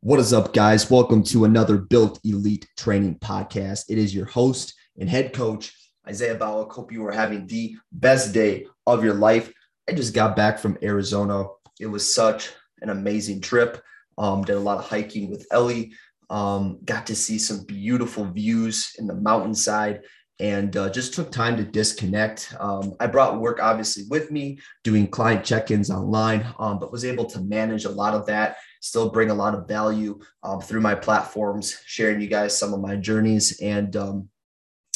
What 0.00 0.20
is 0.20 0.32
up, 0.32 0.52
guys? 0.52 0.90
Welcome 0.90 1.24
to 1.24 1.46
another 1.46 1.78
Built 1.78 2.20
Elite 2.22 2.68
Training 2.76 3.18
Podcast. 3.18 3.86
It 3.88 3.98
is 3.98 4.14
your 4.14 4.26
host 4.26 4.74
and 4.98 5.08
head 5.08 5.32
coach, 5.32 5.72
Isaiah 6.06 6.36
Bauk. 6.36 6.70
Hope 6.70 6.92
you 6.92 7.04
are 7.06 7.12
having 7.12 7.46
the 7.46 7.76
best 7.90 8.32
day 8.32 8.66
of 8.86 9.02
your 9.02 9.14
life. 9.14 9.52
I 9.88 9.92
just 9.92 10.14
got 10.14 10.36
back 10.36 10.58
from 10.58 10.78
Arizona. 10.82 11.46
It 11.80 11.86
was 11.86 12.14
such 12.14 12.50
an 12.82 12.90
amazing 12.90 13.40
trip. 13.40 13.82
Um, 14.18 14.44
did 14.44 14.56
a 14.56 14.60
lot 14.60 14.78
of 14.78 14.84
hiking 14.84 15.30
with 15.30 15.46
Ellie. 15.50 15.92
Um, 16.28 16.78
got 16.84 17.06
to 17.06 17.16
see 17.16 17.38
some 17.38 17.64
beautiful 17.64 18.26
views 18.26 18.92
in 18.98 19.06
the 19.06 19.14
mountainside 19.14 20.02
and 20.38 20.76
uh, 20.76 20.90
just 20.90 21.14
took 21.14 21.32
time 21.32 21.56
to 21.56 21.64
disconnect. 21.64 22.54
Um, 22.60 22.94
I 23.00 23.06
brought 23.06 23.40
work 23.40 23.58
obviously 23.62 24.04
with 24.10 24.30
me, 24.30 24.58
doing 24.84 25.08
client 25.08 25.44
check 25.44 25.70
ins 25.70 25.90
online, 25.90 26.46
um, 26.58 26.78
but 26.78 26.92
was 26.92 27.04
able 27.04 27.24
to 27.26 27.40
manage 27.40 27.86
a 27.86 27.90
lot 27.90 28.14
of 28.14 28.26
that, 28.26 28.58
still 28.86 29.10
bring 29.10 29.30
a 29.30 29.34
lot 29.34 29.54
of 29.54 29.66
value 29.66 30.18
um, 30.42 30.60
through 30.60 30.80
my 30.80 30.94
platforms, 30.94 31.80
sharing 31.86 32.20
you 32.20 32.28
guys 32.28 32.56
some 32.56 32.72
of 32.72 32.80
my 32.80 32.94
journeys. 32.96 33.60
And 33.60 33.96
um, 33.96 34.28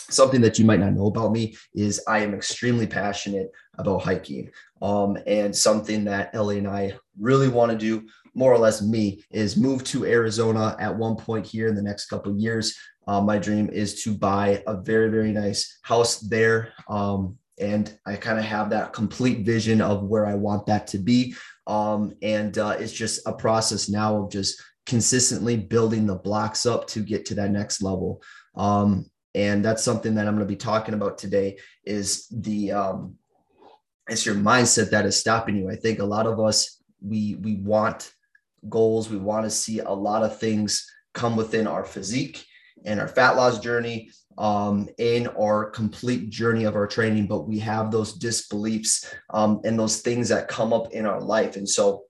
something 0.09 0.41
that 0.41 0.59
you 0.59 0.65
might 0.65 0.80
not 0.80 0.92
know 0.92 1.06
about 1.06 1.32
me 1.32 1.56
is 1.74 2.02
I 2.06 2.20
am 2.20 2.34
extremely 2.34 2.87
passionate 2.87 3.51
about 3.79 4.02
hiking. 4.02 4.51
Um, 4.80 5.18
and 5.27 5.55
something 5.55 6.05
that 6.05 6.34
Ellie 6.34 6.59
and 6.59 6.68
I 6.68 6.95
really 7.18 7.48
want 7.48 7.73
to 7.73 7.79
do 7.79 8.06
more 8.34 8.52
or 8.52 8.59
less 8.59 8.80
me 8.80 9.24
is 9.30 9.56
move 9.56 9.82
to 9.84 10.04
Arizona 10.04 10.77
at 10.79 10.96
one 10.96 11.16
point 11.16 11.45
here 11.45 11.66
in 11.68 11.74
the 11.74 11.82
next 11.82 12.07
couple 12.07 12.37
years. 12.38 12.79
Uh, 13.09 13.20
my 13.20 13.38
dream 13.38 13.68
is 13.70 14.02
to 14.04 14.15
buy 14.15 14.62
a 14.66 14.80
very, 14.80 15.10
very 15.10 15.32
nice 15.32 15.79
house 15.82 16.20
there. 16.20 16.73
Um, 16.88 17.37
and 17.60 17.96
I 18.06 18.16
kind 18.16 18.38
of 18.38 18.45
have 18.45 18.70
that 18.70 18.92
complete 18.92 19.45
vision 19.45 19.80
of 19.80 20.05
where 20.05 20.27
I 20.27 20.34
want 20.34 20.66
that 20.66 20.87
to 20.88 20.98
be. 20.98 21.34
Um, 21.66 22.14
and 22.23 22.56
uh, 22.59 22.77
it's 22.78 22.92
just 22.92 23.27
a 23.27 23.32
process 23.32 23.88
now 23.88 24.16
of 24.16 24.30
just 24.30 24.60
consistently 24.87 25.56
building 25.56 26.06
the 26.06 26.16
blocks 26.16 26.66
up 26.66 26.87
to 26.88 27.01
get 27.01 27.26
to 27.26 27.35
that 27.37 27.51
next 27.51 27.82
level. 27.82 28.23
Um, 28.57 29.07
and 29.35 29.65
that's 29.65 29.85
something 29.85 30.15
that 30.16 30.26
I'm 30.26 30.35
going 30.35 30.46
to 30.46 30.52
be 30.52 30.57
talking 30.57 30.95
about 30.95 31.18
today 31.18 31.59
is 31.85 32.26
the 32.32 32.73
um, 32.73 33.15
it's 34.09 34.26
your 34.26 34.35
mindset 34.35 34.90
that 34.90 35.07
is 35.07 35.16
stopping 35.16 35.57
you. 35.57 35.70
I 35.70 35.76
think 35.76 36.01
a 36.01 36.04
lot 36.04 36.26
of 36.26 36.40
us 36.40 36.82
we 37.01 37.37
we 37.37 37.57
want 37.57 38.13
goals, 38.68 39.09
we 39.09 39.16
want 39.16 39.45
to 39.45 39.51
see 39.51 39.79
a 39.79 39.90
lot 39.90 40.24
of 40.24 40.38
things 40.38 40.90
come 41.15 41.37
within 41.37 41.66
our 41.66 41.85
physique 41.85 42.45
and 42.85 43.01
our 43.01 43.09
fat 43.09 43.37
loss 43.37 43.60
journey, 43.60 44.10
um, 44.41 44.88
in 44.96 45.27
our 45.38 45.66
complete 45.66 46.30
journey 46.30 46.65
of 46.65 46.74
our 46.74 46.87
training, 46.87 47.27
but 47.27 47.46
we 47.46 47.59
have 47.59 47.91
those 47.91 48.15
disbeliefs 48.15 49.15
um, 49.35 49.60
and 49.65 49.79
those 49.79 50.01
things 50.01 50.30
that 50.30 50.49
come 50.49 50.73
up 50.73 50.93
in 50.93 51.05
our 51.05 51.21
life. 51.21 51.57
And 51.57 51.69
so, 51.69 52.05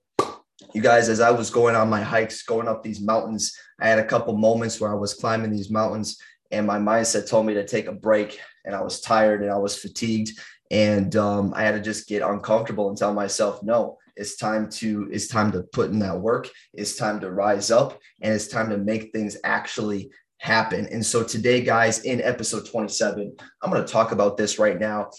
you 0.73 0.81
guys, 0.81 1.09
as 1.09 1.19
I 1.19 1.33
was 1.33 1.51
going 1.51 1.75
on 1.75 1.91
my 1.91 2.03
hikes, 2.03 2.45
going 2.45 2.69
up 2.69 2.85
these 2.85 3.01
mountains, 3.01 3.59
I 3.81 3.89
had 3.89 3.99
a 3.99 4.05
couple 4.05 4.37
moments 4.37 4.81
where 4.81 4.93
I 4.93 4.95
was 4.95 5.15
climbing 5.15 5.51
these 5.51 5.71
mountains 5.71 6.19
and 6.53 6.67
my 6.67 6.79
mindset 6.79 7.29
told 7.29 7.47
me 7.47 7.55
to 7.55 7.67
take 7.67 7.87
a 7.87 7.93
break 7.93 8.41
and 8.65 8.77
I 8.77 8.83
was 8.83 9.01
tired 9.01 9.43
and 9.43 9.51
I 9.51 9.59
was 9.59 9.77
fatigued 9.77 10.39
and 10.71 11.17
um, 11.17 11.53
I 11.57 11.65
had 11.65 11.73
to 11.73 11.81
just 11.81 12.09
get 12.09 12.23
uncomfortable 12.23 12.89
and 12.89 12.97
tell 12.97 13.13
myself, 13.13 13.61
no, 13.65 13.99
it's 14.15 14.37
time 14.37 14.69
to 14.71 15.09
it's 15.11 15.27
time 15.27 15.51
to 15.53 15.63
put 15.73 15.91
in 15.91 15.99
that 16.01 16.21
work. 16.21 16.49
It's 16.73 16.95
time 16.95 17.19
to 17.21 17.31
rise 17.33 17.73
up 17.73 17.99
and 18.21 18.33
it's 18.33 18.47
time 18.47 18.71
to 18.71 18.79
make 18.79 19.13
things 19.13 19.37
actually 19.43 20.11
happen. 20.41 20.87
And 20.87 21.05
so 21.05 21.23
today, 21.23 21.61
guys, 21.61 22.01
in 22.01 22.21
episode 22.23 22.67
27, 22.67 23.37
I'm 23.63 23.71
going 23.71 23.85
to 23.85 23.93
talk 23.93 24.11
about 24.11 24.39
this 24.39 24.59
right 24.59 24.81
now 24.81 25.11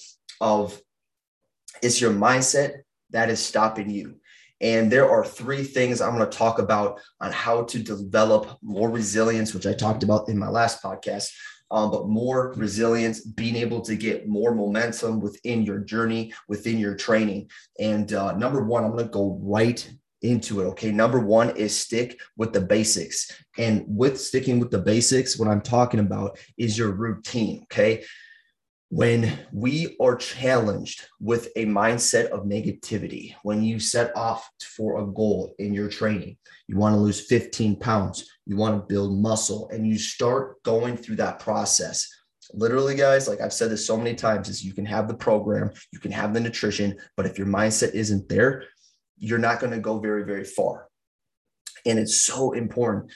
of 0.41 0.81
it's 1.83 2.01
your 2.01 2.11
mindset 2.11 2.79
that 3.11 3.29
is 3.29 3.39
stopping 3.39 3.89
you. 3.89 4.15
And 4.61 4.91
there 4.91 5.09
are 5.09 5.23
three 5.23 5.63
things 5.63 6.01
I'm 6.01 6.15
going 6.15 6.29
to 6.29 6.37
talk 6.37 6.59
about 6.59 6.99
on 7.19 7.31
how 7.31 7.63
to 7.63 7.79
develop 7.79 8.57
more 8.63 8.89
resilience, 8.89 9.53
which 9.53 9.67
I 9.67 9.73
talked 9.73 10.03
about 10.03 10.27
in 10.27 10.37
my 10.37 10.49
last 10.49 10.83
podcast, 10.83 11.29
um, 11.69 11.91
but 11.91 12.07
more 12.07 12.53
resilience, 12.57 13.21
being 13.21 13.55
able 13.55 13.81
to 13.81 13.95
get 13.95 14.27
more 14.27 14.53
momentum 14.55 15.19
within 15.19 15.63
your 15.63 15.79
journey, 15.79 16.33
within 16.47 16.79
your 16.79 16.95
training. 16.95 17.49
And 17.79 18.11
uh, 18.13 18.35
number 18.37 18.63
one, 18.63 18.83
I'm 18.83 18.91
going 18.91 19.05
to 19.05 19.11
go 19.11 19.39
right 19.41 19.87
into 20.21 20.61
it. 20.61 20.65
Okay. 20.65 20.91
Number 20.91 21.19
one 21.19 21.55
is 21.55 21.77
stick 21.77 22.19
with 22.37 22.53
the 22.53 22.61
basics. 22.61 23.31
And 23.57 23.83
with 23.87 24.19
sticking 24.19 24.59
with 24.59 24.71
the 24.71 24.79
basics, 24.79 25.37
what 25.37 25.47
I'm 25.47 25.61
talking 25.61 25.99
about 25.99 26.37
is 26.57 26.77
your 26.77 26.91
routine. 26.91 27.63
Okay. 27.63 28.03
When 28.89 29.39
we 29.53 29.95
are 30.01 30.17
challenged 30.17 31.07
with 31.21 31.47
a 31.55 31.65
mindset 31.65 32.25
of 32.25 32.43
negativity, 32.43 33.33
when 33.41 33.63
you 33.63 33.79
set 33.79 34.13
off 34.17 34.49
for 34.75 34.99
a 34.99 35.07
goal 35.07 35.55
in 35.59 35.73
your 35.73 35.87
training, 35.87 36.37
you 36.67 36.75
want 36.75 36.95
to 36.95 36.99
lose 36.99 37.25
15 37.27 37.77
pounds, 37.77 38.29
you 38.45 38.57
want 38.57 38.75
to 38.75 38.93
build 38.93 39.17
muscle, 39.17 39.69
and 39.69 39.87
you 39.87 39.97
start 39.97 40.61
going 40.63 40.97
through 40.97 41.15
that 41.15 41.39
process. 41.39 42.05
Literally, 42.53 42.95
guys, 42.95 43.29
like 43.29 43.39
I've 43.39 43.53
said 43.53 43.71
this 43.71 43.87
so 43.87 43.95
many 43.95 44.13
times, 44.13 44.49
is 44.49 44.61
you 44.61 44.73
can 44.73 44.85
have 44.85 45.07
the 45.07 45.13
program, 45.13 45.71
you 45.93 45.99
can 45.99 46.11
have 46.11 46.33
the 46.33 46.41
nutrition, 46.41 46.97
but 47.15 47.25
if 47.25 47.37
your 47.37 47.47
mindset 47.47 47.93
isn't 47.93 48.27
there, 48.27 48.65
you're 49.21 49.37
not 49.37 49.59
going 49.59 49.71
to 49.71 49.79
go 49.79 49.99
very, 49.99 50.25
very 50.25 50.43
far. 50.43 50.87
And 51.85 51.99
it's 51.99 52.17
so 52.17 52.51
important 52.53 53.11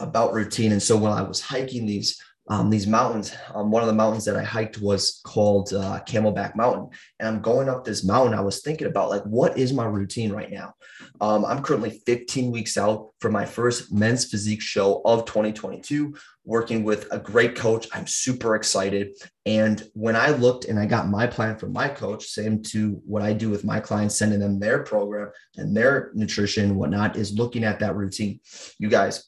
about 0.00 0.34
routine. 0.34 0.72
And 0.72 0.82
so 0.82 0.96
when 0.96 1.12
I 1.12 1.22
was 1.22 1.40
hiking 1.40 1.86
these 1.86 2.20
um, 2.48 2.68
these 2.68 2.86
mountains. 2.86 3.34
Um, 3.54 3.70
one 3.70 3.82
of 3.82 3.86
the 3.86 3.94
mountains 3.94 4.24
that 4.26 4.36
I 4.36 4.42
hiked 4.42 4.80
was 4.80 5.20
called 5.24 5.72
uh, 5.72 6.00
Camelback 6.06 6.54
Mountain. 6.54 6.90
And 7.18 7.28
I'm 7.28 7.40
going 7.40 7.68
up 7.68 7.84
this 7.84 8.04
mountain. 8.04 8.38
I 8.38 8.42
was 8.42 8.60
thinking 8.60 8.86
about 8.86 9.08
like, 9.08 9.22
what 9.22 9.56
is 9.56 9.72
my 9.72 9.86
routine 9.86 10.30
right 10.30 10.50
now? 10.50 10.74
Um, 11.20 11.44
I'm 11.44 11.62
currently 11.62 12.02
15 12.04 12.50
weeks 12.50 12.76
out 12.76 13.10
from 13.20 13.32
my 13.32 13.46
first 13.46 13.92
men's 13.92 14.26
physique 14.26 14.60
show 14.60 15.00
of 15.06 15.24
2022, 15.24 16.14
working 16.44 16.84
with 16.84 17.08
a 17.10 17.18
great 17.18 17.56
coach. 17.56 17.88
I'm 17.94 18.06
super 18.06 18.56
excited. 18.56 19.16
And 19.46 19.82
when 19.94 20.14
I 20.14 20.30
looked 20.30 20.66
and 20.66 20.78
I 20.78 20.84
got 20.84 21.08
my 21.08 21.26
plan 21.26 21.56
from 21.56 21.72
my 21.72 21.88
coach, 21.88 22.26
same 22.26 22.62
to 22.64 23.00
what 23.06 23.22
I 23.22 23.32
do 23.32 23.48
with 23.48 23.64
my 23.64 23.80
clients, 23.80 24.16
sending 24.16 24.40
them 24.40 24.58
their 24.58 24.82
program 24.82 25.30
and 25.56 25.74
their 25.74 26.10
nutrition 26.14 26.64
and 26.64 26.76
whatnot, 26.76 27.16
is 27.16 27.32
looking 27.32 27.64
at 27.64 27.80
that 27.80 27.96
routine. 27.96 28.40
You 28.78 28.90
guys, 28.90 29.24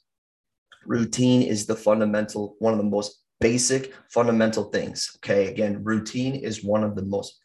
routine 0.87 1.43
is 1.43 1.67
the 1.67 1.77
fundamental, 1.77 2.57
one 2.59 2.73
of 2.73 2.79
the 2.79 2.85
most 2.85 3.23
basic 3.41 3.93
fundamental 4.09 4.65
things. 4.65 5.17
Okay. 5.17 5.49
Again, 5.49 5.83
routine 5.85 6.35
is 6.37 6.65
one 6.65 6.85
of 6.85 6.97
the 6.97 7.05
most 7.05 7.39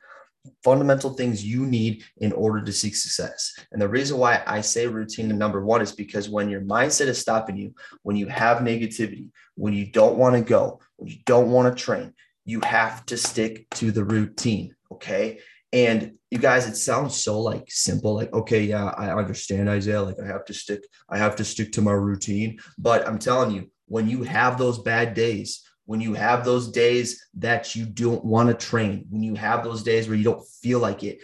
fundamental 0.64 1.14
things 1.14 1.46
you 1.46 1.66
need 1.66 2.04
in 2.18 2.32
order 2.32 2.64
to 2.64 2.72
seek 2.72 2.96
success. 2.96 3.54
And 3.72 3.82
the 3.82 3.88
reason 3.88 4.18
why 4.18 4.42
I 4.48 4.62
say 4.62 4.88
routine 4.88 5.28
number 5.38 5.64
one 5.64 5.82
is 5.82 5.92
because 5.92 6.30
when 6.30 6.50
your 6.50 6.62
mindset 6.62 7.08
is 7.08 7.20
stopping 7.20 7.58
you, 7.58 7.76
when 8.04 8.16
you 8.16 8.28
have 8.28 8.60
negativity, 8.60 9.28
when 9.56 9.74
you 9.74 9.86
don't 9.92 10.18
want 10.18 10.36
to 10.36 10.42
go, 10.42 10.80
when 10.98 11.10
you 11.10 11.18
don't 11.26 11.52
want 11.52 11.76
to 11.76 11.84
train, 11.84 12.14
you 12.46 12.62
have 12.62 13.06
to 13.08 13.18
stick 13.18 13.70
to 13.72 13.92
the 13.92 14.04
routine. 14.04 14.76
Okay. 14.92 15.40
And 15.74 16.14
you 16.30 16.38
guys, 16.38 16.68
it 16.68 16.76
sounds 16.76 17.16
so 17.16 17.40
like 17.40 17.66
simple, 17.70 18.16
like, 18.16 18.34
okay, 18.34 18.64
yeah, 18.64 18.86
I 18.98 19.16
understand 19.16 19.70
Isaiah. 19.70 20.02
Like 20.02 20.20
I 20.22 20.28
have 20.28 20.46
to 20.46 20.54
stick, 20.54 20.84
I 21.10 21.18
have 21.18 21.36
to 21.38 21.46
stick 21.46 21.72
to 21.74 21.82
my 21.82 21.94
routine. 21.94 22.60
But 22.78 23.08
I'm 23.08 23.20
telling 23.20 23.52
you, 23.52 23.70
when 23.88 24.10
you 24.10 24.24
have 24.24 24.58
those 24.58 24.80
bad 24.80 25.14
days, 25.14 25.64
when 25.86 26.00
you 26.02 26.14
have 26.14 26.46
those 26.46 26.72
days 26.72 27.28
that 27.36 27.76
you 27.76 27.86
don't 27.86 28.24
want 28.24 28.48
to 28.50 28.66
train, 28.66 29.06
when 29.10 29.24
you 29.24 29.36
have 29.36 29.64
those 29.64 29.84
days 29.84 30.08
where 30.08 30.18
you 30.18 30.24
don't 30.24 30.48
feel 30.62 30.80
like 30.80 31.04
it. 31.04 31.20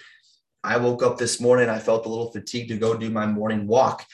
I 0.63 0.77
woke 0.77 1.03
up 1.03 1.17
this 1.17 1.39
morning, 1.39 1.69
I 1.69 1.79
felt 1.79 2.05
a 2.05 2.09
little 2.09 2.31
fatigued 2.31 2.69
to 2.69 2.77
go 2.77 2.97
do 2.97 3.09
my 3.09 3.25
morning 3.25 3.67
walk. 3.67 4.05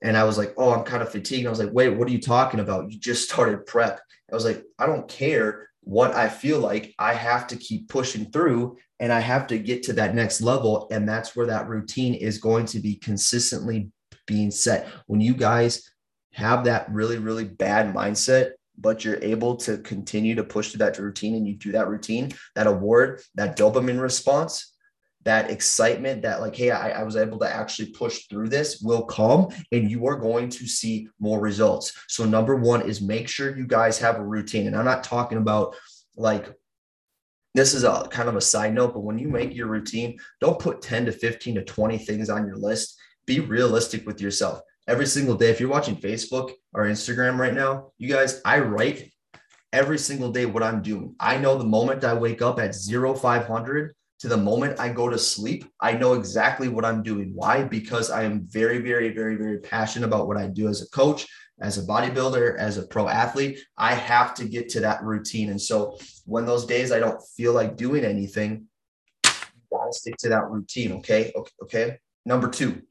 And 0.00 0.16
I 0.16 0.24
was 0.24 0.38
like, 0.38 0.54
oh, 0.56 0.72
I'm 0.72 0.84
kind 0.84 1.02
of 1.02 1.10
fatigued. 1.10 1.46
I 1.46 1.50
was 1.50 1.58
like, 1.58 1.72
wait, 1.72 1.90
what 1.90 2.08
are 2.08 2.12
you 2.12 2.20
talking 2.20 2.60
about? 2.60 2.90
You 2.90 2.98
just 2.98 3.28
started 3.28 3.66
prep. 3.66 4.00
I 4.30 4.34
was 4.34 4.44
like, 4.44 4.64
I 4.78 4.86
don't 4.86 5.08
care 5.08 5.67
what 5.88 6.14
I 6.14 6.28
feel 6.28 6.58
like 6.58 6.94
I 6.98 7.14
have 7.14 7.46
to 7.46 7.56
keep 7.56 7.88
pushing 7.88 8.30
through 8.30 8.76
and 9.00 9.10
I 9.10 9.20
have 9.20 9.46
to 9.46 9.58
get 9.58 9.82
to 9.84 9.94
that 9.94 10.14
next 10.14 10.42
level. 10.42 10.86
And 10.90 11.08
that's 11.08 11.34
where 11.34 11.46
that 11.46 11.66
routine 11.66 12.12
is 12.12 12.36
going 12.36 12.66
to 12.66 12.78
be 12.78 12.96
consistently 12.96 13.90
being 14.26 14.50
set. 14.50 14.86
When 15.06 15.22
you 15.22 15.32
guys 15.32 15.90
have 16.34 16.64
that 16.64 16.92
really, 16.92 17.16
really 17.16 17.44
bad 17.44 17.94
mindset, 17.94 18.50
but 18.76 19.02
you're 19.02 19.22
able 19.22 19.56
to 19.56 19.78
continue 19.78 20.34
to 20.34 20.44
push 20.44 20.72
to 20.72 20.78
that 20.78 20.98
routine 20.98 21.34
and 21.36 21.48
you 21.48 21.54
do 21.54 21.72
that 21.72 21.88
routine, 21.88 22.32
that 22.54 22.66
award, 22.66 23.22
that 23.36 23.56
dopamine 23.56 23.98
response, 23.98 24.74
that 25.28 25.50
excitement 25.50 26.22
that 26.22 26.40
like 26.40 26.56
hey 26.56 26.70
I, 26.70 27.00
I, 27.00 27.02
was 27.02 27.14
able 27.14 27.38
to 27.40 27.54
actually 27.54 27.90
push 27.90 28.26
through 28.28 28.48
this 28.48 28.80
will 28.80 29.04
come 29.04 29.48
and 29.72 29.90
you 29.90 30.06
are 30.06 30.16
going 30.16 30.48
to 30.48 30.66
see 30.66 31.06
more 31.20 31.38
results. 31.38 31.92
So 32.08 32.24
number 32.24 32.56
one 32.56 32.80
is 32.80 33.02
make 33.02 33.28
sure 33.28 33.54
you 33.54 33.66
guys 33.66 33.98
have 33.98 34.16
a 34.16 34.24
routine. 34.24 34.66
And 34.66 34.74
i'm 34.74 34.86
not 34.86 35.04
talking 35.04 35.36
about 35.36 35.76
like 36.16 36.50
this 37.54 37.74
is 37.74 37.84
a 37.84 38.08
kind 38.10 38.30
of 38.30 38.36
a 38.36 38.40
side 38.40 38.72
note 38.72 38.94
but 38.94 39.00
when 39.00 39.18
you 39.18 39.28
make 39.28 39.54
your 39.54 39.66
routine 39.66 40.18
don't 40.40 40.58
put 40.58 40.80
10 40.80 41.04
to 41.04 41.12
15 41.12 41.56
to 41.56 41.64
20 41.64 41.98
things 41.98 42.30
on 42.30 42.46
your 42.46 42.56
list. 42.56 42.98
Be 43.26 43.40
realistic 43.40 44.06
with 44.06 44.22
yourself. 44.22 44.62
Every 44.88 45.04
single 45.04 45.34
day 45.34 45.50
if 45.50 45.60
you're 45.60 45.68
watching 45.68 45.96
facebook 45.96 46.52
or 46.72 46.84
instagram 46.84 47.36
right 47.36 47.52
now 47.52 47.92
you 47.98 48.08
guys 48.08 48.40
i 48.46 48.60
write 48.60 49.12
every 49.74 49.98
single 49.98 50.32
day 50.32 50.46
what 50.46 50.62
i'm 50.62 50.80
doing. 50.80 51.14
I 51.20 51.36
know 51.36 51.58
the 51.58 51.64
moment 51.64 52.02
i 52.02 52.14
wake 52.14 52.40
up 52.40 52.58
at 52.58 52.74
0500 52.74 53.94
to 54.20 54.28
the 54.28 54.36
moment 54.36 54.80
I 54.80 54.88
go 54.88 55.08
to 55.08 55.18
sleep, 55.18 55.64
I 55.80 55.92
know 55.92 56.14
exactly 56.14 56.68
what 56.68 56.84
I'm 56.84 57.02
doing. 57.02 57.32
Why? 57.34 57.62
Because 57.62 58.10
I 58.10 58.24
am 58.24 58.46
very, 58.48 58.78
very, 58.78 59.10
very, 59.10 59.36
very 59.36 59.58
passionate 59.58 60.06
about 60.06 60.26
what 60.26 60.36
I 60.36 60.48
do 60.48 60.68
as 60.68 60.82
a 60.82 60.88
coach, 60.88 61.26
as 61.60 61.78
a 61.78 61.82
bodybuilder, 61.82 62.56
as 62.58 62.78
a 62.78 62.86
pro 62.86 63.08
athlete. 63.08 63.60
I 63.76 63.94
have 63.94 64.34
to 64.34 64.44
get 64.44 64.68
to 64.70 64.80
that 64.80 65.02
routine. 65.04 65.50
And 65.50 65.60
so 65.60 65.98
when 66.24 66.46
those 66.46 66.66
days 66.66 66.90
I 66.90 66.98
don't 66.98 67.22
feel 67.36 67.52
like 67.52 67.76
doing 67.76 68.04
anything, 68.04 68.66
gotta 69.70 69.92
stick 69.92 70.16
to 70.18 70.28
that 70.30 70.48
routine. 70.50 70.92
Okay. 70.94 71.32
Okay. 71.36 71.52
Okay. 71.62 71.98
Number 72.24 72.48
two. 72.48 72.82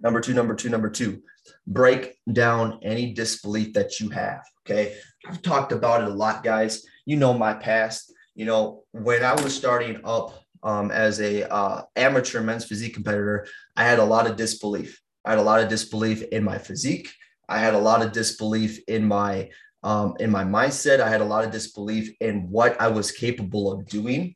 Number 0.00 0.20
two, 0.20 0.34
number 0.34 0.54
two, 0.54 0.68
number 0.68 0.90
two. 0.90 1.22
Break 1.66 2.18
down 2.30 2.80
any 2.82 3.14
disbelief 3.14 3.72
that 3.72 4.00
you 4.00 4.10
have. 4.10 4.42
Okay. 4.66 4.96
I've 5.26 5.40
talked 5.40 5.72
about 5.72 6.02
it 6.02 6.08
a 6.08 6.14
lot, 6.14 6.44
guys. 6.44 6.84
You 7.06 7.16
know 7.16 7.32
my 7.32 7.54
past 7.54 8.12
you 8.36 8.44
know, 8.44 8.84
when 8.92 9.24
I 9.24 9.32
was 9.32 9.56
starting 9.56 10.00
up 10.04 10.38
um, 10.62 10.90
as 10.90 11.20
a 11.20 11.50
uh, 11.50 11.82
amateur 11.96 12.42
men's 12.42 12.66
physique 12.66 12.92
competitor, 12.92 13.46
I 13.76 13.84
had 13.84 13.98
a 13.98 14.04
lot 14.04 14.26
of 14.26 14.36
disbelief. 14.36 15.00
I 15.24 15.30
had 15.30 15.38
a 15.38 15.42
lot 15.42 15.60
of 15.60 15.68
disbelief 15.68 16.22
in 16.22 16.44
my 16.44 16.58
physique. 16.58 17.10
I 17.48 17.58
had 17.58 17.74
a 17.74 17.78
lot 17.78 18.02
of 18.02 18.12
disbelief 18.12 18.78
in 18.88 19.08
my 19.08 19.48
um, 19.82 20.14
in 20.20 20.30
my 20.30 20.44
mindset. 20.44 21.00
I 21.00 21.08
had 21.08 21.22
a 21.22 21.24
lot 21.24 21.44
of 21.44 21.50
disbelief 21.50 22.14
in 22.20 22.50
what 22.50 22.78
I 22.80 22.88
was 22.88 23.10
capable 23.10 23.72
of 23.72 23.86
doing, 23.86 24.34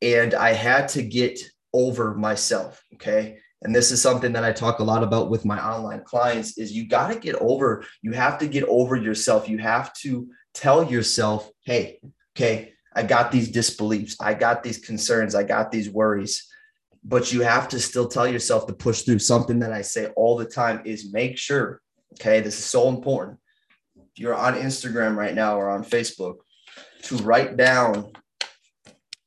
and 0.00 0.34
I 0.34 0.52
had 0.52 0.88
to 0.90 1.02
get 1.02 1.40
over 1.72 2.14
myself. 2.14 2.80
Okay, 2.94 3.38
and 3.62 3.74
this 3.74 3.90
is 3.90 4.00
something 4.00 4.32
that 4.34 4.44
I 4.44 4.52
talk 4.52 4.78
a 4.78 4.84
lot 4.84 5.02
about 5.02 5.30
with 5.30 5.44
my 5.44 5.58
online 5.58 6.04
clients: 6.04 6.58
is 6.58 6.72
you 6.72 6.86
got 6.86 7.12
to 7.12 7.18
get 7.18 7.34
over. 7.36 7.84
You 8.02 8.12
have 8.12 8.38
to 8.38 8.46
get 8.46 8.64
over 8.64 8.94
yourself. 8.94 9.48
You 9.48 9.58
have 9.58 9.92
to 9.94 10.28
tell 10.54 10.84
yourself, 10.84 11.50
"Hey, 11.64 11.98
okay, 12.36 12.72
I 12.94 13.02
got 13.02 13.32
these 13.32 13.50
disbeliefs. 13.50 14.16
I 14.20 14.34
got 14.34 14.62
these 14.62 14.78
concerns. 14.78 15.34
I 15.34 15.42
got 15.42 15.70
these 15.70 15.90
worries. 15.90 16.48
But 17.04 17.32
you 17.32 17.40
have 17.42 17.68
to 17.68 17.80
still 17.80 18.06
tell 18.06 18.28
yourself 18.28 18.66
to 18.66 18.72
push 18.72 19.02
through. 19.02 19.18
Something 19.18 19.58
that 19.60 19.72
I 19.72 19.82
say 19.82 20.06
all 20.16 20.36
the 20.36 20.44
time 20.44 20.82
is 20.84 21.12
make 21.12 21.36
sure, 21.38 21.80
okay, 22.14 22.40
this 22.40 22.58
is 22.58 22.64
so 22.64 22.88
important. 22.88 23.38
If 23.96 24.18
you're 24.18 24.34
on 24.34 24.54
Instagram 24.54 25.16
right 25.16 25.34
now 25.34 25.58
or 25.58 25.70
on 25.70 25.84
Facebook, 25.84 26.36
to 27.04 27.16
write 27.18 27.56
down 27.56 28.12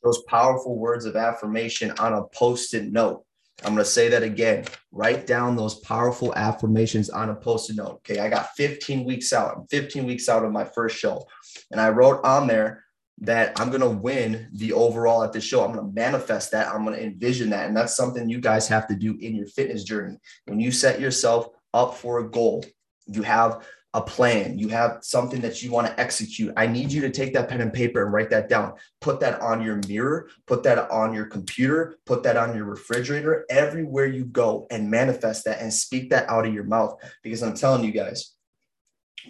those 0.03 0.21
powerful 0.23 0.77
words 0.77 1.06
of 1.06 1.15
affirmation 1.15 1.91
on 2.00 2.13
a 2.13 2.23
post 2.27 2.73
it 2.73 2.91
note. 2.91 3.25
I'm 3.63 3.73
going 3.73 3.83
to 3.83 3.89
say 3.89 4.09
that 4.09 4.21
again. 4.23 4.65
Write 4.91 5.25
down 5.25 5.56
those 5.56 5.79
powerful 5.79 6.33
affirmations 6.35 7.09
on 7.09 7.29
a 7.29 7.35
post 7.35 7.69
it 7.69 7.77
note. 7.77 8.01
Okay. 8.07 8.19
I 8.19 8.29
got 8.29 8.50
15 8.56 9.03
weeks 9.03 9.33
out. 9.33 9.57
I'm 9.57 9.67
15 9.67 10.06
weeks 10.06 10.29
out 10.29 10.45
of 10.45 10.51
my 10.51 10.63
first 10.65 10.97
show. 10.97 11.25
And 11.71 11.81
I 11.81 11.89
wrote 11.89 12.23
on 12.23 12.47
there, 12.47 12.84
that 13.19 13.59
I'm 13.59 13.69
going 13.69 13.81
to 13.81 13.89
win 13.89 14.50
the 14.53 14.73
overall 14.73 15.23
at 15.23 15.31
the 15.31 15.39
show. 15.39 15.63
I'm 15.63 15.73
going 15.73 15.85
to 15.85 15.94
manifest 15.94 16.51
that. 16.51 16.67
I'm 16.67 16.83
going 16.83 16.97
to 16.97 17.03
envision 17.03 17.50
that. 17.51 17.67
And 17.67 17.75
that's 17.75 17.95
something 17.95 18.27
you 18.27 18.41
guys 18.41 18.67
have 18.67 18.88
to 18.88 18.95
do 18.95 19.17
in 19.19 19.35
your 19.35 19.47
fitness 19.47 19.83
journey. 19.83 20.17
When 20.45 20.59
you 20.59 20.71
set 20.71 21.00
yourself 21.00 21.47
up 21.73 21.95
for 21.95 22.19
a 22.19 22.29
goal, 22.29 22.65
you 23.07 23.21
have 23.21 23.65
a 23.95 24.01
plan, 24.01 24.59
you 24.59 24.67
have 24.67 24.97
something 25.03 25.39
that 25.39 25.63
you 25.63 25.71
want 25.71 25.88
to 25.88 25.97
execute. 25.97 26.53
I 26.57 26.67
need 26.67 26.91
you 26.91 27.00
to 27.00 27.09
take 27.09 27.33
that 27.33 27.47
pen 27.47 27.62
and 27.62 27.71
paper 27.71 28.03
and 28.03 28.12
write 28.12 28.29
that 28.31 28.50
down. 28.50 28.73
Put 29.00 29.21
that 29.21 29.39
on 29.39 29.63
your 29.63 29.79
mirror, 29.88 30.29
put 30.47 30.63
that 30.63 30.91
on 30.91 31.13
your 31.13 31.27
computer, 31.27 31.95
put 32.06 32.21
that 32.23 32.35
on 32.35 32.53
your 32.53 32.65
refrigerator, 32.65 33.45
everywhere 33.50 34.07
you 34.07 34.25
go 34.25 34.67
and 34.69 34.91
manifest 34.91 35.45
that 35.45 35.62
and 35.62 35.73
speak 35.73 36.09
that 36.09 36.29
out 36.29 36.45
of 36.45 36.53
your 36.53 36.65
mouth. 36.65 37.00
Because 37.23 37.41
I'm 37.41 37.56
telling 37.56 37.85
you 37.85 37.91
guys, 37.91 38.34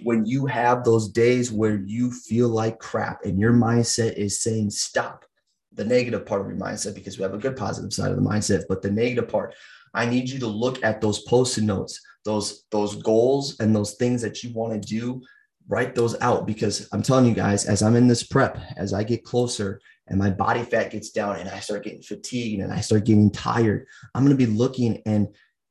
when 0.04 0.26
you 0.26 0.46
have 0.46 0.84
those 0.84 1.10
days 1.10 1.52
where 1.52 1.78
you 1.86 2.12
feel 2.12 2.50
like 2.50 2.80
crap 2.80 3.24
and 3.26 3.40
your 3.40 3.54
mindset 3.54 4.14
is 4.14 4.40
saying 4.40 4.70
stop 4.70 5.26
the 5.74 5.84
negative 5.84 6.26
part 6.26 6.42
of 6.42 6.48
your 6.48 6.58
mindset 6.58 6.96
because 6.96 7.18
we 7.18 7.24
have 7.24 7.34
a 7.34 7.40
good 7.40 7.56
positive 7.56 7.94
side 7.94 8.12
of 8.12 8.18
the 8.18 8.30
mindset 8.30 8.64
but 8.68 8.82
the 8.82 8.92
negative 8.92 9.28
part 9.30 9.54
i 9.94 10.06
need 10.06 10.30
you 10.30 10.40
to 10.40 10.48
look 10.48 10.84
at 10.84 11.02
those 11.02 11.20
post-it 11.24 11.64
notes 11.64 12.02
those 12.24 12.66
those 12.72 12.96
goals 13.02 13.60
and 13.60 13.76
those 13.76 13.96
things 13.96 14.22
that 14.22 14.44
you 14.44 14.52
want 14.54 14.74
to 14.74 14.88
do 14.88 15.22
write 15.68 15.96
those 15.96 16.20
out 16.22 16.46
because 16.46 16.88
i'm 16.92 17.02
telling 17.02 17.26
you 17.26 17.34
guys 17.34 17.66
as 17.66 17.82
i'm 17.82 17.96
in 17.96 18.08
this 18.08 18.24
prep 18.24 18.60
as 18.78 18.94
i 18.94 19.04
get 19.04 19.24
closer 19.24 19.80
and 20.08 20.20
my 20.20 20.30
body 20.30 20.64
fat 20.64 20.92
gets 20.92 21.10
down 21.10 21.38
and 21.38 21.50
i 21.50 21.60
start 21.60 21.84
getting 21.84 22.02
fatigued 22.02 22.62
and 22.62 22.72
i 22.72 22.80
start 22.80 23.06
getting 23.06 23.32
tired 23.32 23.86
i'm 24.14 24.24
going 24.24 24.38
to 24.38 24.46
be 24.46 24.52
looking 24.52 25.02
and 25.06 25.28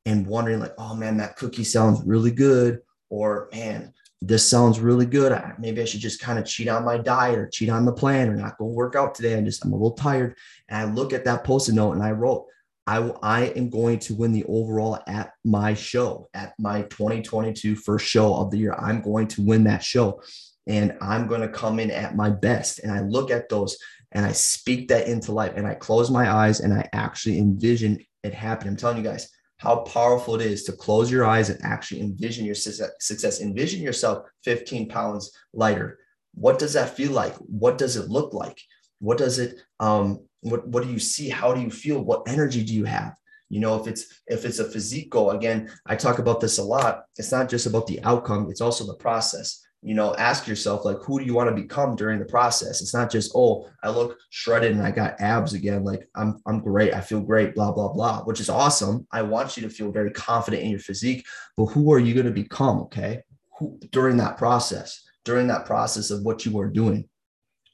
and 0.06 0.26
wondering 0.26 0.60
like 0.60 0.74
oh 0.78 0.94
man 0.94 1.16
that 1.16 1.36
cookie 1.36 1.64
sounds 1.64 2.02
really 2.04 2.32
good 2.32 2.80
or 3.10 3.48
man 3.52 3.92
this 4.26 4.48
sounds 4.48 4.80
really 4.80 5.06
good. 5.06 5.32
I, 5.32 5.52
maybe 5.58 5.82
I 5.82 5.84
should 5.84 6.00
just 6.00 6.20
kind 6.20 6.38
of 6.38 6.46
cheat 6.46 6.68
on 6.68 6.84
my 6.84 6.98
diet 6.98 7.38
or 7.38 7.48
cheat 7.48 7.68
on 7.68 7.84
the 7.84 7.92
plan 7.92 8.28
or 8.28 8.36
not 8.36 8.58
go 8.58 8.66
work 8.66 8.96
out 8.96 9.14
today. 9.14 9.36
I'm 9.36 9.44
just, 9.44 9.64
I'm 9.64 9.72
a 9.72 9.76
little 9.76 9.92
tired. 9.92 10.36
And 10.68 10.78
I 10.78 10.92
look 10.92 11.12
at 11.12 11.24
that 11.24 11.44
post-it 11.44 11.74
note 11.74 11.92
and 11.92 12.02
I 12.02 12.12
wrote, 12.12 12.46
I, 12.86 12.98
I 13.22 13.40
am 13.56 13.70
going 13.70 13.98
to 14.00 14.14
win 14.14 14.32
the 14.32 14.44
overall 14.44 14.98
at 15.06 15.32
my 15.44 15.74
show, 15.74 16.28
at 16.34 16.54
my 16.58 16.82
2022 16.82 17.76
first 17.76 18.06
show 18.06 18.34
of 18.34 18.50
the 18.50 18.58
year. 18.58 18.74
I'm 18.74 19.00
going 19.00 19.28
to 19.28 19.42
win 19.42 19.64
that 19.64 19.82
show 19.82 20.22
and 20.66 20.96
I'm 21.00 21.26
going 21.26 21.40
to 21.40 21.48
come 21.48 21.78
in 21.78 21.90
at 21.90 22.16
my 22.16 22.30
best. 22.30 22.80
And 22.80 22.92
I 22.92 23.00
look 23.00 23.30
at 23.30 23.48
those 23.48 23.78
and 24.12 24.24
I 24.24 24.32
speak 24.32 24.88
that 24.88 25.08
into 25.08 25.32
life 25.32 25.52
and 25.56 25.66
I 25.66 25.74
close 25.74 26.10
my 26.10 26.30
eyes 26.30 26.60
and 26.60 26.72
I 26.72 26.88
actually 26.92 27.38
envision 27.38 28.04
it 28.22 28.34
happen. 28.34 28.68
I'm 28.68 28.76
telling 28.76 28.98
you 28.98 29.02
guys, 29.02 29.28
how 29.64 29.76
powerful 29.76 30.34
it 30.34 30.42
is 30.42 30.62
to 30.64 30.72
close 30.72 31.10
your 31.10 31.24
eyes 31.24 31.48
and 31.48 31.58
actually 31.64 32.02
envision 32.02 32.44
your 32.44 32.54
success. 32.54 33.40
Envision 33.40 33.80
yourself 33.80 34.26
15 34.44 34.88
pounds 34.88 35.32
lighter. 35.54 35.98
What 36.34 36.58
does 36.58 36.74
that 36.74 36.94
feel 36.96 37.12
like? 37.12 37.34
What 37.36 37.78
does 37.78 37.96
it 37.96 38.10
look 38.10 38.34
like? 38.34 38.60
What 38.98 39.16
does 39.16 39.38
it, 39.38 39.62
um, 39.80 40.20
what, 40.40 40.68
what 40.68 40.84
do 40.84 40.90
you 40.90 40.98
see? 40.98 41.30
How 41.30 41.54
do 41.54 41.62
you 41.62 41.70
feel? 41.70 42.04
What 42.04 42.28
energy 42.28 42.62
do 42.62 42.74
you 42.74 42.84
have? 42.84 43.16
You 43.48 43.60
know, 43.60 43.80
if 43.80 43.86
it's 43.86 44.22
if 44.26 44.44
it's 44.44 44.58
a 44.58 44.70
physique 44.70 45.10
goal, 45.10 45.30
again, 45.30 45.70
I 45.86 45.96
talk 45.96 46.18
about 46.18 46.40
this 46.40 46.58
a 46.58 46.62
lot. 46.62 47.04
It's 47.16 47.30
not 47.30 47.48
just 47.48 47.66
about 47.66 47.86
the 47.86 48.02
outcome, 48.02 48.50
it's 48.50 48.60
also 48.60 48.84
the 48.84 48.96
process 48.96 49.64
you 49.84 49.94
know, 49.94 50.14
ask 50.14 50.48
yourself, 50.48 50.86
like, 50.86 50.96
who 51.02 51.18
do 51.18 51.26
you 51.26 51.34
want 51.34 51.54
to 51.54 51.62
become 51.62 51.94
during 51.94 52.18
the 52.18 52.24
process? 52.24 52.80
It's 52.80 52.94
not 52.94 53.10
just, 53.10 53.32
oh, 53.34 53.68
I 53.82 53.90
look 53.90 54.18
shredded 54.30 54.72
and 54.72 54.82
I 54.82 54.90
got 54.90 55.20
abs 55.20 55.52
again. 55.52 55.84
Like, 55.84 56.08
I'm, 56.16 56.40
I'm 56.46 56.60
great. 56.60 56.94
I 56.94 57.02
feel 57.02 57.20
great, 57.20 57.54
blah, 57.54 57.70
blah, 57.70 57.92
blah, 57.92 58.22
which 58.24 58.40
is 58.40 58.48
awesome. 58.48 59.06
I 59.12 59.20
want 59.20 59.58
you 59.58 59.62
to 59.64 59.68
feel 59.68 59.92
very 59.92 60.10
confident 60.10 60.62
in 60.62 60.70
your 60.70 60.78
physique, 60.78 61.26
but 61.58 61.66
who 61.66 61.92
are 61.92 61.98
you 61.98 62.14
going 62.14 62.24
to 62.24 62.32
become? 62.32 62.78
Okay. 62.80 63.20
Who, 63.58 63.78
during 63.92 64.16
that 64.16 64.38
process, 64.38 65.04
during 65.22 65.48
that 65.48 65.66
process 65.66 66.10
of 66.10 66.22
what 66.22 66.46
you 66.46 66.58
are 66.60 66.70
doing. 66.70 67.06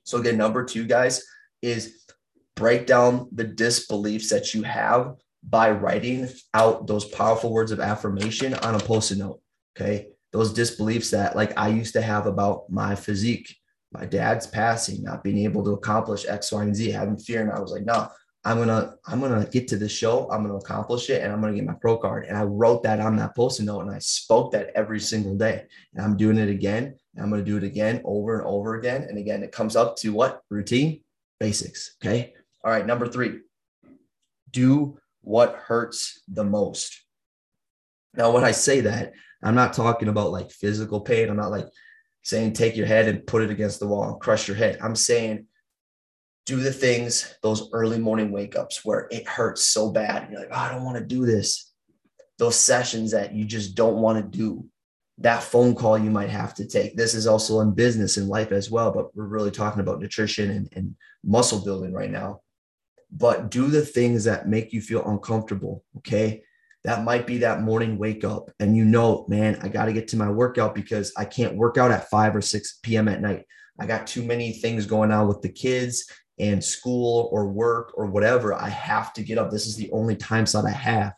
So, 0.02 0.18
again, 0.18 0.36
number 0.36 0.64
two, 0.64 0.86
guys, 0.86 1.24
is 1.62 2.06
break 2.56 2.88
down 2.88 3.28
the 3.30 3.44
disbeliefs 3.44 4.30
that 4.30 4.52
you 4.52 4.64
have 4.64 5.14
by 5.44 5.70
writing 5.70 6.28
out 6.54 6.88
those 6.88 7.04
powerful 7.04 7.52
words 7.52 7.70
of 7.70 7.78
affirmation 7.78 8.54
on 8.54 8.74
a 8.74 8.80
post 8.80 9.12
it 9.12 9.18
note. 9.18 9.40
Okay 9.78 10.08
those 10.32 10.52
disbeliefs 10.52 11.10
that 11.10 11.36
like 11.36 11.58
I 11.58 11.68
used 11.68 11.92
to 11.94 12.02
have 12.02 12.26
about 12.26 12.70
my 12.70 12.94
physique, 12.94 13.56
my 13.92 14.06
dad's 14.06 14.46
passing, 14.46 15.02
not 15.02 15.24
being 15.24 15.38
able 15.38 15.64
to 15.64 15.72
accomplish 15.72 16.26
X, 16.28 16.52
Y, 16.52 16.62
and 16.62 16.76
Z, 16.76 16.90
having 16.90 17.18
fear. 17.18 17.42
And 17.42 17.50
I 17.50 17.58
was 17.60 17.72
like, 17.72 17.84
no, 17.84 18.08
I'm 18.44 18.58
gonna, 18.58 18.94
I'm 19.06 19.20
gonna 19.20 19.44
get 19.46 19.68
to 19.68 19.76
the 19.76 19.88
show, 19.88 20.30
I'm 20.30 20.42
gonna 20.42 20.56
accomplish 20.56 21.10
it, 21.10 21.22
and 21.22 21.32
I'm 21.32 21.40
gonna 21.40 21.54
get 21.54 21.64
my 21.64 21.74
pro 21.74 21.98
card. 21.98 22.26
And 22.26 22.36
I 22.36 22.44
wrote 22.44 22.82
that 22.84 23.00
on 23.00 23.16
that 23.16 23.34
post-it 23.34 23.64
note 23.64 23.80
and 23.80 23.90
I 23.90 23.98
spoke 23.98 24.52
that 24.52 24.70
every 24.74 25.00
single 25.00 25.36
day. 25.36 25.64
And 25.94 26.04
I'm 26.04 26.16
doing 26.16 26.38
it 26.38 26.48
again. 26.48 26.96
I'm 27.18 27.30
gonna 27.30 27.42
do 27.42 27.56
it 27.56 27.64
again 27.64 28.00
over 28.04 28.38
and 28.38 28.46
over 28.46 28.76
again. 28.76 29.02
And 29.02 29.18
again, 29.18 29.42
it 29.42 29.52
comes 29.52 29.76
up 29.76 29.96
to 29.96 30.12
what? 30.12 30.42
Routine, 30.48 31.02
basics. 31.38 31.96
Okay. 32.02 32.34
All 32.64 32.70
right, 32.70 32.86
number 32.86 33.08
three. 33.08 33.40
Do 34.52 34.98
what 35.22 35.56
hurts 35.56 36.22
the 36.28 36.44
most. 36.44 37.02
Now, 38.14 38.32
when 38.32 38.44
I 38.44 38.50
say 38.50 38.80
that, 38.82 39.12
I'm 39.42 39.54
not 39.54 39.72
talking 39.72 40.08
about 40.08 40.32
like 40.32 40.50
physical 40.50 41.00
pain. 41.00 41.28
I'm 41.28 41.36
not 41.36 41.50
like 41.50 41.66
saying 42.22 42.52
take 42.52 42.76
your 42.76 42.86
head 42.86 43.08
and 43.08 43.26
put 43.26 43.42
it 43.42 43.50
against 43.50 43.80
the 43.80 43.86
wall 43.86 44.10
and 44.10 44.20
crush 44.20 44.48
your 44.48 44.56
head. 44.56 44.78
I'm 44.82 44.96
saying 44.96 45.46
do 46.46 46.56
the 46.56 46.72
things, 46.72 47.34
those 47.42 47.70
early 47.72 47.98
morning 47.98 48.32
wake 48.32 48.56
ups 48.56 48.84
where 48.84 49.06
it 49.10 49.26
hurts 49.26 49.66
so 49.66 49.90
bad. 49.90 50.22
And 50.22 50.32
you're 50.32 50.40
like, 50.40 50.50
oh, 50.52 50.58
I 50.58 50.70
don't 50.70 50.84
want 50.84 50.98
to 50.98 51.04
do 51.04 51.24
this. 51.24 51.72
Those 52.38 52.56
sessions 52.56 53.12
that 53.12 53.34
you 53.34 53.44
just 53.44 53.74
don't 53.74 53.98
want 53.98 54.18
to 54.18 54.38
do. 54.38 54.66
That 55.18 55.42
phone 55.42 55.74
call 55.74 55.98
you 55.98 56.10
might 56.10 56.30
have 56.30 56.54
to 56.54 56.66
take. 56.66 56.96
This 56.96 57.14
is 57.14 57.26
also 57.26 57.60
in 57.60 57.72
business 57.72 58.16
and 58.16 58.28
life 58.28 58.52
as 58.52 58.70
well, 58.70 58.90
but 58.90 59.14
we're 59.14 59.26
really 59.26 59.50
talking 59.50 59.80
about 59.80 60.00
nutrition 60.00 60.50
and, 60.50 60.68
and 60.74 60.96
muscle 61.22 61.62
building 61.62 61.92
right 61.92 62.10
now. 62.10 62.40
But 63.12 63.50
do 63.50 63.68
the 63.68 63.84
things 63.84 64.24
that 64.24 64.48
make 64.48 64.72
you 64.72 64.80
feel 64.80 65.06
uncomfortable. 65.06 65.84
Okay 65.98 66.42
that 66.84 67.04
might 67.04 67.26
be 67.26 67.38
that 67.38 67.60
morning 67.60 67.98
wake 67.98 68.24
up 68.24 68.50
and 68.58 68.76
you 68.76 68.84
know, 68.84 69.26
man, 69.28 69.58
I 69.62 69.68
got 69.68 69.86
to 69.86 69.92
get 69.92 70.08
to 70.08 70.16
my 70.16 70.30
workout 70.30 70.74
because 70.74 71.12
I 71.16 71.24
can't 71.24 71.56
work 71.56 71.76
out 71.76 71.90
at 71.90 72.08
5 72.08 72.36
or 72.36 72.40
6 72.40 72.78
p.m. 72.82 73.08
at 73.08 73.20
night. 73.20 73.44
I 73.78 73.86
got 73.86 74.06
too 74.06 74.22
many 74.22 74.52
things 74.52 74.86
going 74.86 75.10
on 75.12 75.28
with 75.28 75.42
the 75.42 75.48
kids 75.50 76.10
and 76.38 76.64
school 76.64 77.28
or 77.32 77.48
work 77.48 77.92
or 77.94 78.06
whatever. 78.06 78.54
I 78.54 78.68
have 78.68 79.12
to 79.14 79.22
get 79.22 79.38
up. 79.38 79.50
This 79.50 79.66
is 79.66 79.76
the 79.76 79.90
only 79.92 80.16
time 80.16 80.46
slot 80.46 80.66
I 80.66 80.70
have. 80.70 81.12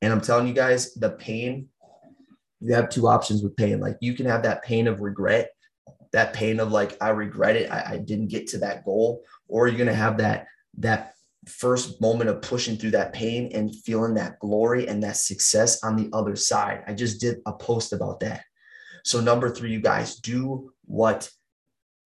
And 0.00 0.12
I'm 0.12 0.20
telling 0.20 0.46
you 0.46 0.54
guys, 0.54 0.94
the 0.94 1.10
pain, 1.10 1.68
you 2.60 2.74
have 2.74 2.88
two 2.88 3.08
options 3.08 3.42
with 3.42 3.56
pain. 3.56 3.80
Like 3.80 3.96
you 4.00 4.14
can 4.14 4.26
have 4.26 4.42
that 4.44 4.64
pain 4.64 4.86
of 4.86 5.00
regret, 5.00 5.50
that 6.12 6.32
pain 6.32 6.60
of 6.60 6.72
like, 6.72 6.96
I 7.00 7.10
regret 7.10 7.56
it. 7.56 7.70
I, 7.70 7.92
I 7.92 7.98
didn't 7.98 8.28
get 8.28 8.48
to 8.48 8.58
that 8.58 8.84
goal. 8.84 9.22
Or 9.48 9.68
you're 9.68 9.76
going 9.76 9.88
to 9.88 9.94
have 9.94 10.18
that, 10.18 10.46
that 10.78 11.14
first 11.48 12.00
moment 12.00 12.30
of 12.30 12.42
pushing 12.42 12.76
through 12.76 12.92
that 12.92 13.12
pain 13.12 13.50
and 13.52 13.74
feeling 13.74 14.14
that 14.14 14.38
glory 14.38 14.88
and 14.88 15.02
that 15.02 15.16
success 15.16 15.82
on 15.82 15.96
the 15.96 16.08
other 16.12 16.36
side. 16.36 16.84
I 16.86 16.94
just 16.94 17.20
did 17.20 17.38
a 17.46 17.52
post 17.52 17.92
about 17.92 18.20
that. 18.20 18.44
So, 19.04 19.20
number 19.20 19.50
three, 19.50 19.72
you 19.72 19.80
guys 19.80 20.16
do 20.16 20.72
what 20.84 21.30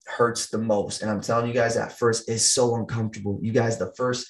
hurts 0.06 0.48
the 0.48 0.58
most. 0.58 1.02
And 1.02 1.10
I'm 1.10 1.20
telling 1.20 1.48
you 1.48 1.54
guys, 1.54 1.76
at 1.76 1.98
first, 1.98 2.28
it's 2.28 2.44
so 2.44 2.74
uncomfortable. 2.76 3.38
You 3.42 3.52
guys, 3.52 3.78
the 3.78 3.92
first 3.96 4.26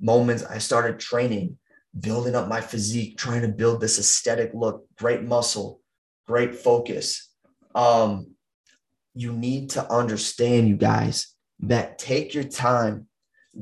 moments 0.00 0.44
I 0.44 0.58
started 0.58 0.98
training, 0.98 1.58
building 1.98 2.34
up 2.34 2.48
my 2.48 2.60
physique, 2.60 3.16
trying 3.16 3.42
to 3.42 3.48
build 3.48 3.80
this 3.80 3.98
aesthetic 3.98 4.52
look, 4.54 4.84
great 4.96 5.22
muscle, 5.22 5.80
great 6.26 6.54
focus. 6.54 7.30
Um, 7.74 8.34
you 9.14 9.32
need 9.32 9.70
to 9.70 9.90
understand, 9.92 10.68
you 10.68 10.76
guys, 10.76 11.34
that 11.60 11.98
take 11.98 12.34
your 12.34 12.44
time, 12.44 13.06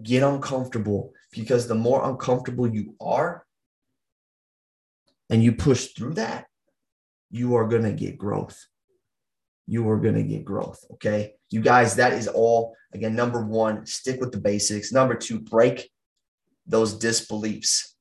get 0.03 0.23
uncomfortable, 0.23 1.13
because 1.33 1.67
the 1.67 1.75
more 1.75 2.09
uncomfortable 2.09 2.69
you 2.69 2.95
are 3.01 3.45
and 5.29 5.43
you 5.43 5.53
push 5.53 5.89
through 5.89 6.15
that, 6.15 6.47
you 7.31 7.57
are 7.57 7.67
going 7.67 7.85
to 7.85 7.93
get 7.93 8.19
growth. 8.19 8.67
You 9.67 9.89
are 9.91 9.99
going 9.99 10.15
to 10.15 10.23
get 10.23 10.45
growth. 10.45 10.85
Okay. 10.95 11.35
You 11.51 11.61
guys, 11.61 11.97
that 11.97 12.13
is 12.13 12.29
all. 12.29 12.75
Again, 12.93 13.15
number 13.15 13.45
one, 13.45 13.87
stick 13.87 14.21
with 14.21 14.33
the 14.33 14.41
basics. 14.41 14.93
Number 14.93 15.15
two, 15.15 15.41
break 15.41 15.91
those 16.67 16.95
disbeliefs 16.95 17.97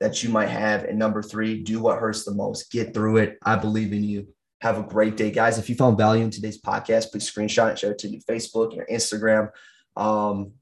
that 0.00 0.22
you 0.22 0.30
might 0.30 0.48
have. 0.48 0.84
And 0.84 0.98
number 0.98 1.22
three, 1.22 1.62
do 1.62 1.80
what 1.80 1.98
hurts 1.98 2.24
the 2.24 2.34
most. 2.34 2.70
Get 2.70 2.94
through 2.94 3.18
it. 3.18 3.38
I 3.42 3.56
believe 3.56 3.92
in 3.92 4.04
you. 4.04 4.28
Have 4.62 4.78
a 4.78 4.82
great 4.82 5.16
day, 5.16 5.30
guys. 5.30 5.58
If 5.58 5.68
you 5.68 5.74
found 5.74 5.98
value 5.98 6.24
in 6.24 6.30
today's 6.30 6.60
podcast, 6.60 7.10
please 7.10 7.30
screenshot 7.30 7.72
it, 7.72 7.78
share 7.78 7.92
it 7.92 7.98
to 7.98 8.08
your 8.08 8.22
Facebook, 8.22 8.74
your 8.74 8.86
Instagram. 8.86 9.50
Um, 9.96 10.52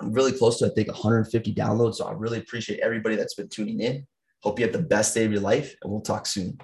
I'm 0.00 0.12
really 0.12 0.32
close 0.32 0.58
to, 0.58 0.66
I 0.66 0.70
think, 0.70 0.88
150 0.88 1.54
downloads. 1.54 1.96
So 1.96 2.06
I 2.06 2.12
really 2.12 2.38
appreciate 2.38 2.80
everybody 2.80 3.16
that's 3.16 3.34
been 3.34 3.48
tuning 3.48 3.80
in. 3.80 4.06
Hope 4.42 4.58
you 4.58 4.64
have 4.64 4.72
the 4.72 4.82
best 4.82 5.14
day 5.14 5.24
of 5.24 5.32
your 5.32 5.42
life, 5.42 5.74
and 5.82 5.92
we'll 5.92 6.00
talk 6.00 6.26
soon. 6.26 6.58